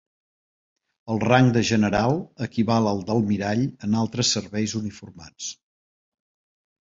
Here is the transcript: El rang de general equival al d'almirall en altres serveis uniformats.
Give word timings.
El 1.15 1.19
rang 1.23 1.49
de 1.57 1.61
general 1.69 2.15
equival 2.45 2.89
al 2.93 3.03
d'almirall 3.09 3.61
en 3.89 3.99
altres 4.05 4.31
serveis 4.37 4.73
uniformats. 4.79 5.51